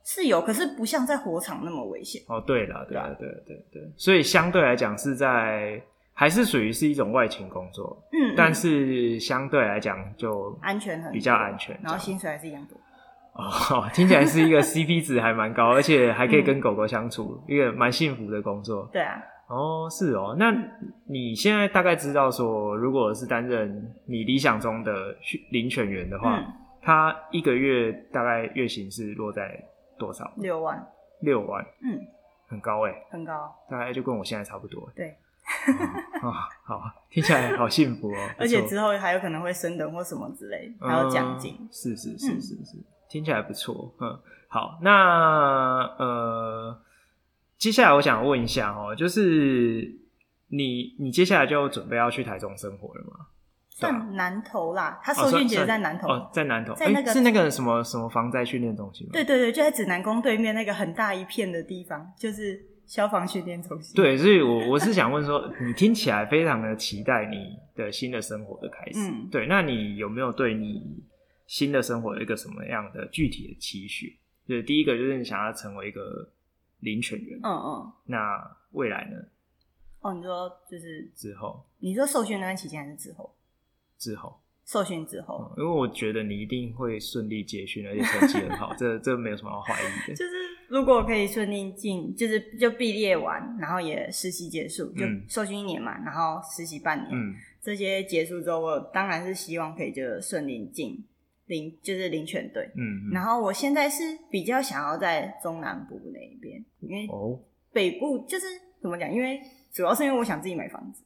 [0.04, 2.22] 是有，可是不像在火场那么危险。
[2.28, 5.82] 哦，对了，对了，对了，对对，所以相对来讲是在
[6.14, 12.78] 还是属于是一种外勤工作，嗯，但是相对来讲就安全很比较安全，然后薪水还是一样多。
[13.34, 18.88] 哦，听起来是一个 CP 值还蛮高，而且还可以跟狗狗相处，嗯、一个蛮幸福的工作。
[18.92, 19.24] 对啊。
[19.48, 20.54] 哦，是哦，那
[21.08, 25.16] 你现在大概知道说，如果是担任你理想中的
[25.52, 26.46] 领犬员的话，嗯、
[26.82, 29.62] 他一个月大概月薪是落在
[30.04, 30.32] 多少？
[30.38, 30.86] 六万。
[31.22, 32.00] 六万，嗯，
[32.48, 34.90] 很高哎，很高，大概就跟我现在差不多。
[34.96, 35.18] 对。
[36.22, 38.18] 啊、哦，好，听起来好幸福哦。
[38.38, 41.58] 而且之后还有可能会升等或什么之类，还有奖金。
[41.72, 43.94] 是是是是是，嗯、听起来不错。
[44.00, 46.80] 嗯，好，那呃。
[47.56, 49.90] 接下来我想问一下哦，就是
[50.50, 53.28] 你你接下来就准备要去台中生活了吗？
[53.76, 59.12] 算南投啦，他受训其实在南投，哦，在南投，在那个、欸、是那个什么什么防灾训练中心吗？
[59.14, 63.96] 对对对，就在指南宫对面那个很大一片的地方，就是消防训练中心。
[63.96, 71.04] 对，所以我我是想问说，你听起来非常的期待你的新的生活的开始，嗯，对，那你有没有对你
[71.48, 74.18] 新的生活有一个什么样的具体的期许？
[74.48, 76.30] 就是第一个就是你想要成为一个。
[76.84, 79.16] 领犬员，嗯嗯，那未来呢？
[80.02, 83.34] 哦，你说就是之后，你说受训那段期间还是之后？
[83.98, 90.16] 之后，受训之后，嗯，因为我觉得你一定会顺利结训，而且成绩很好， 这这没有什么好怀疑的。
[90.16, 90.32] 就是
[90.68, 101.04] 如果可以顺利进，就是就毕业完，然后也实习结束，就受训一年嘛，然后实习半年，嗯，这些结束之后，我当然是希望可以就顺利进。
[101.48, 104.02] 领就是领犬队，嗯，然后我现在是
[104.32, 107.38] 比较想要在中南部那一边，因为哦，
[107.74, 108.46] 北部就是
[108.82, 109.14] 怎么讲？
[109.14, 111.04] 因为主要是因为我想自己买房子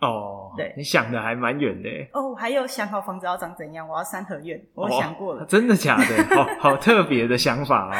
[0.00, 1.88] 哦，对，你想的还蛮远的。
[2.12, 6.24] 哦，还有想好房子要长怎样，我要三合院，我想过了，真的假的？
[6.36, 7.94] 好好特别的想法哦，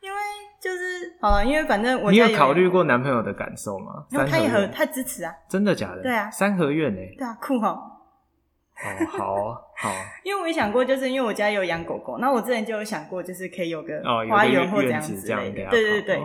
[0.00, 0.18] 因为
[0.60, 4.06] 就是好了，因为反正我你有考虑过男朋友的感受吗？
[4.28, 6.02] 他也很他支持啊，真的假的？
[6.02, 7.00] 对啊，三合院呢？
[7.18, 7.68] 对啊，酷哈。
[8.82, 16.16] 哦，好啊，好啊， 因为我也想过，就是因为我家有养狗狗，那我之前就有想过，就是可以有个花园或这样子之类的，对对对，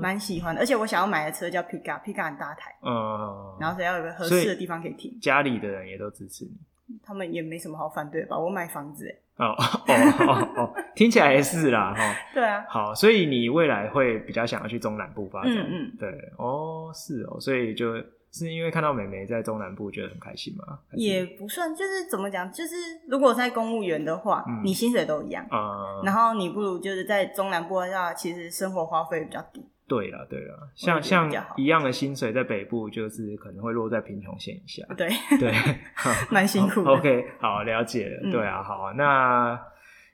[0.00, 0.60] 蛮、哦、喜欢的。
[0.60, 5.18] 而且我想要买的车叫 Pickup，Pickup 很大台，嗯，然后只要有个合适的地方可以停。
[5.20, 8.38] 家里的人也都支持你，他们也没什么好反对吧？
[8.38, 17.94] 我买房子，哎，哦哦哦哦，听起来也是啦，哈， 对啊，好，所以你未来会比较想要去中南部发展，嗯嗯，对，哦，是哦，所以就。
[18.30, 20.78] 是因为看到妹妹在中南部觉得很开心吗？
[20.92, 22.74] 也不算，就是怎么讲，就是
[23.08, 25.96] 如果在公务员的话，嗯、你薪水都一样啊。
[25.96, 29.66] 嗯、然后你不如就是在中南部的话，其实生活花费比较低。
[29.88, 34.84] 对了，对了，像像一样的薪水在北部，就是可能会落在贫穷线以下。
[34.96, 35.08] 对
[35.40, 35.52] 对，
[36.30, 36.90] 蛮辛苦的。
[36.90, 38.20] OK，好，了解了。
[38.24, 39.60] 嗯、对啊，好，那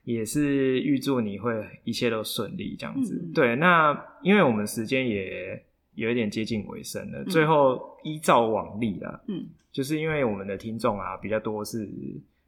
[0.04, 1.52] 也是预祝你会
[1.84, 3.20] 一切都顺利这样子。
[3.22, 5.62] 嗯、对，那因为我们时间也。
[5.96, 11.88] 有一点接近尾声了，最后依照往例啦，嗯，就是因为我们的听众啊比较多是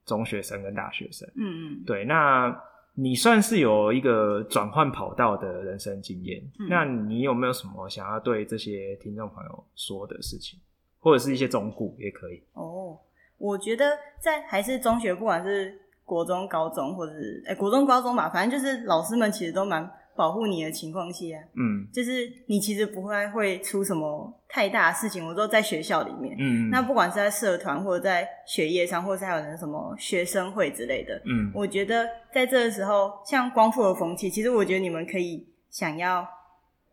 [0.05, 2.51] 中学生跟大学生，嗯嗯，对，那
[2.99, 10.59] 你算是有一个转换跑道的人生经验，嗯，那你有没有什么想要对这些听众朋友说的事情，
[10.99, 12.43] 或者是一些忠告也可以？
[12.55, 12.99] 哦，
[13.39, 13.85] 我觉得
[14.19, 19.89] 在还是中学，不管是国中、高中，或者是哎、欸、国中、高中吧，反正就是老师们其实都蛮。
[20.17, 21.25] 保护你的情况下，
[21.55, 25.27] 嗯，就是你其实不会会出什么太大的事情。
[25.27, 36.27] 我都在学校里面，嗯，那不管是在社团或者在学业上，或者是还有人什么学生会之类的，嗯，我觉得在这个时候，像光复的风气，其实我觉得你们可以想要，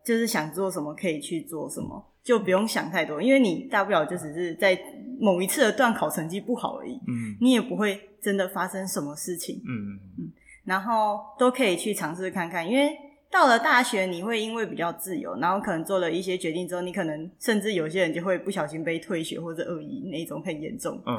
[0.04, 4.78] 就是想做什么可以去做什么，就不用想太多，因为你大不了就只是在
[5.18, 9.98] 某一次的段考成绩不好而已，嗯，你也不会真的发生什么事情，嗯。
[10.18, 10.32] 嗯，
[10.64, 12.90] 然后都可以去尝试看看，因为。
[13.34, 21.02] 到了大学，你会因为比较自由，然后可能做了一些决定之后，你可能甚至有些人就会不小心被退学或者恶意那种很严重。
[21.04, 21.18] 嗯，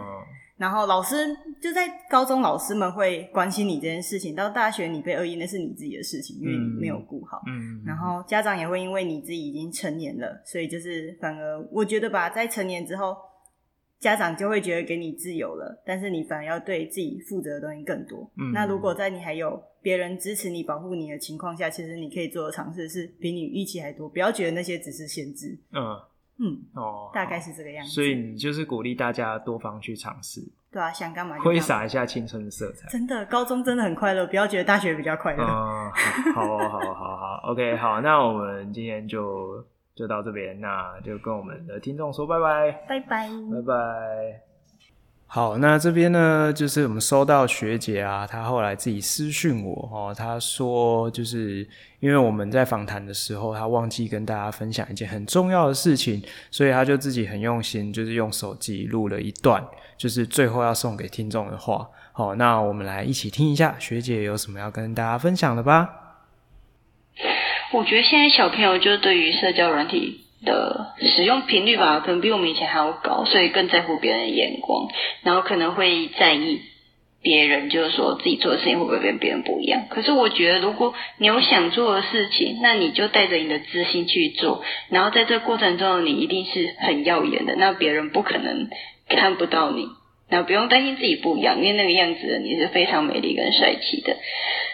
[0.56, 4.34] 然后老师就在高中，老师们会关心你这件事情。
[4.34, 7.42] 到大学你被恶意，那是你自己的事情，因为你没有顾好。
[7.48, 13.14] 嗯，然后家长也会因为你自己已经成年了，所以就是反而我觉得吧，在成年之后。
[14.00, 18.30] 家长就会觉得给你自由了，但是你反而要对自己负责的东西更多。
[18.38, 24.08] 嗯，那如果在你还有别人支持你、保护你的情况下，其实你可以做的尝试是比你预期还多。
[24.08, 25.58] 不要觉得那些只是限制。
[25.72, 26.00] 嗯
[26.38, 27.92] 嗯哦，大概是这个样子。
[27.92, 32.90] 所以你就是鼓励大家多方去尝试，对啊，想干嘛就挥洒一下青春的色彩。
[32.90, 35.42] 真的，高中真的很快乐，不要觉得大学比较快乐。
[35.42, 35.92] 嗯，
[36.36, 39.66] 好，好，好，好，好，OK，好，那我们今天就
[39.96, 44.42] 就到这边，那就跟我们的听众说拜拜，拜拜，拜拜。
[45.28, 51.68] 好，那这边呢，就是我们收到学姐啊，她后来自己私讯我哦，她说就是
[52.00, 56.22] 因为我们在访谈的时候，她忘记跟大家分享一件很重要的事情，
[56.52, 59.66] 所以她就自己很用心，就是用手机录了一段，
[59.98, 61.90] 就是最后要送给听众的话。
[62.12, 66.05] 好，那我们来一起听一下学姐有什么要跟大家分享的吧。
[67.72, 70.22] 我觉得现在小朋友就对于社交软体。
[70.44, 74.88] 的使用频率吧，可能比我们以前还要高，所以更在乎别人的眼光，
[75.24, 76.62] 然后可能会在意
[77.24, 79.86] 别人，就是说自己做的事情会不会跟别人不一样。
[79.90, 88.68] 可是我觉得，如果你有想做的事情，那你就带着你的自信去做，然后在这过程中，你一定是很耀眼的，那别人不可能
[89.10, 89.88] 看不到你，
[90.30, 94.18] 那不用担心自己不一样，因为那个样子你是非常美丽跟帅气的。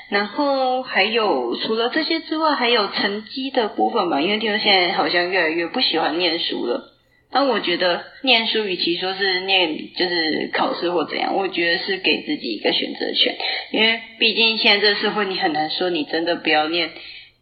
[0.09, 4.21] 然后还有除了这些之外，还有成绩的部分吧。
[4.21, 6.87] 因为听说现在好像越来越不喜欢念书了。
[7.33, 13.37] 但我觉得念书与其说是念，就是考试或怎样，我觉得是给自己一个选择权。
[13.71, 16.89] 因为毕竟现在这社会，你很难说你真的不要念。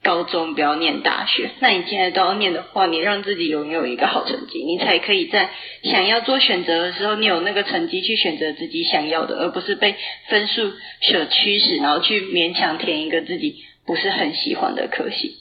[0.01, 5.49] 高中不要念大学，那你现在都要念的话，你让自己拥有一个好成绩，你才可以在
[5.83, 9.95] 想要做选择的时候，你有那个成绩去选择自己想要的，而不是被
[10.29, 10.71] 分数
[11.01, 15.35] 所驱使，然后去勉强填一个自己不是很喜欢的科系。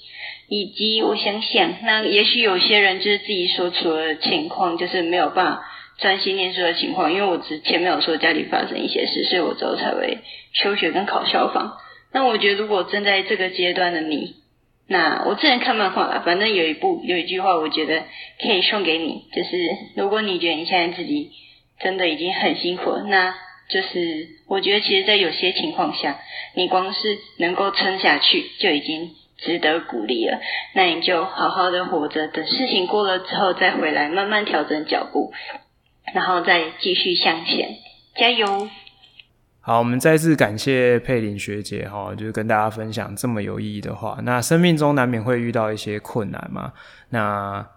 [0.49, 5.63] 以及我想想，那也许有些人就是自己说出的情况，就是没有办法
[5.99, 7.13] 专心念书的情况。
[7.13, 10.19] 因为我之前没有说家里发生一些事，所以我之后才会
[10.53, 11.77] 休学跟考消防。
[12.11, 14.37] 那我觉得，如果正在这个阶段的你，
[14.91, 18.05] 那我之前看漫画了，反正有一部有一句话，我觉得
[18.41, 21.31] 可以送给你，就是如果你觉得你现在自己
[21.79, 23.35] 真的已经很辛苦了，那
[23.69, 26.19] 就是我觉得其实，在有些情况下，
[26.55, 30.41] 你光是能够撑下去就已经值得鼓励了。
[30.75, 35.33] 那你就好好的活着，等事情过了之后再回来，慢慢调整脚步，
[36.15, 37.77] 然后再继续向前，
[38.17, 38.71] 加油！
[39.69, 44.19] 好，我们再次感谢佩玲学姐哈，就是跟大家分享这么有意义的话。
[44.23, 46.73] 那生命中难免会遇到一些困难嘛，
[47.11, 47.69] 那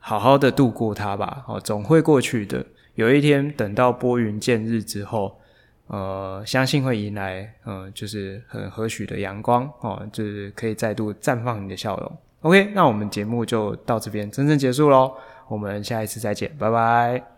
[0.00, 2.66] 好好的度过它吧，哦，总会过去的。
[2.96, 5.38] 有一天等到拨云见日之后，
[5.86, 12.18] 呃，相信会迎来，嗯、呃，就是很和煦的阳光哦，就是可以再度绽放你的笑容。
[12.40, 15.12] OK，那我们节目就到这边真正结束喽，
[15.46, 17.30] 我们下一次再见，拜拜。